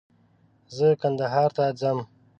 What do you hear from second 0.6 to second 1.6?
زه کندهار